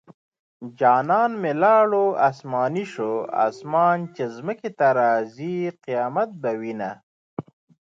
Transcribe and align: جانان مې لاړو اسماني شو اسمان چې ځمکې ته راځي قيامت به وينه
جانان 0.79 1.31
مې 1.41 1.51
لاړو 1.63 2.05
اسماني 2.29 2.85
شو 2.93 3.11
اسمان 3.47 3.97
چې 4.15 4.23
ځمکې 4.35 4.69
ته 4.79 4.87
راځي 4.99 5.55
قيامت 5.85 6.29
به 6.41 6.51
وينه 6.59 6.91